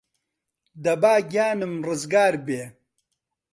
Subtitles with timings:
[0.83, 2.63] دەبا گیانم رزگار بێ